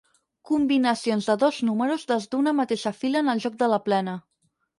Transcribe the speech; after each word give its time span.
Combinacions 0.51 1.27
de 1.31 1.35
dos 1.43 1.59
números 1.67 2.07
dels 2.13 2.25
d'una 2.33 2.55
mateixa 2.61 2.93
fila 3.03 3.23
en 3.27 3.31
el 3.37 3.45
joc 3.45 3.61
de 3.61 3.71
la 3.75 3.81
plena. 3.91 4.19